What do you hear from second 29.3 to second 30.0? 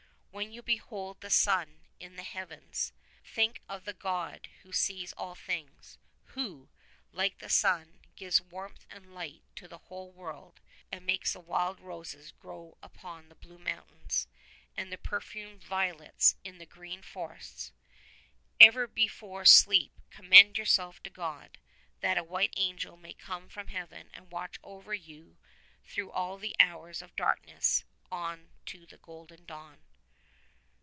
dawn."